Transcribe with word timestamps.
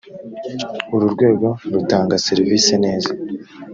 uru 0.95 1.05
rwego 1.13 1.47
rutanga 1.73 2.15
servisi 2.25 2.73
neza 2.85 3.11